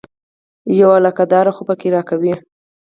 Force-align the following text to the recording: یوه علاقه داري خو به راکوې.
یوه 0.79 0.95
علاقه 0.99 1.25
داري 1.31 1.51
خو 1.55 1.63
به 1.67 1.73
راکوې. 1.93 2.33